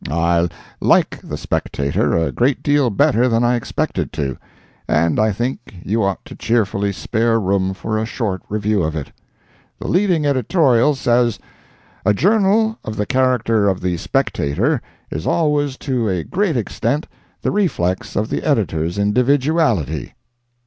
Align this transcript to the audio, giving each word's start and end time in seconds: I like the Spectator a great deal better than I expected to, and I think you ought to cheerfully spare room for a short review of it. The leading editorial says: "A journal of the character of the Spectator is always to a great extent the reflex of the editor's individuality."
I 0.09 0.49
like 0.79 1.19
the 1.23 1.37
Spectator 1.37 2.17
a 2.17 2.31
great 2.31 2.63
deal 2.63 2.89
better 2.89 3.27
than 3.29 3.43
I 3.43 3.53
expected 3.55 4.11
to, 4.13 4.35
and 4.87 5.19
I 5.19 5.31
think 5.31 5.75
you 5.83 6.01
ought 6.01 6.25
to 6.25 6.33
cheerfully 6.35 6.91
spare 6.91 7.39
room 7.39 7.75
for 7.75 7.99
a 7.99 8.05
short 8.07 8.41
review 8.49 8.81
of 8.81 8.95
it. 8.95 9.11
The 9.79 9.87
leading 9.87 10.25
editorial 10.25 10.95
says: 10.95 11.37
"A 12.03 12.15
journal 12.15 12.79
of 12.83 12.95
the 12.95 13.05
character 13.05 13.69
of 13.69 13.79
the 13.79 13.95
Spectator 13.97 14.81
is 15.11 15.27
always 15.27 15.77
to 15.85 16.09
a 16.09 16.23
great 16.23 16.57
extent 16.57 17.05
the 17.43 17.51
reflex 17.51 18.15
of 18.15 18.31
the 18.31 18.41
editor's 18.41 18.97
individuality." 18.97 20.15